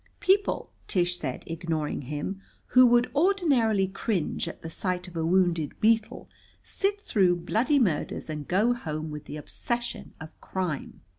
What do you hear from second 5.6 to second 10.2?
beetle sit through bloody murders and go home with the obsession